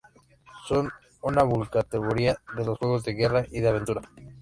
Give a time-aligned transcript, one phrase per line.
[0.67, 0.89] Son
[1.21, 4.01] una subcategoría de los juegos de guerra y de aventura.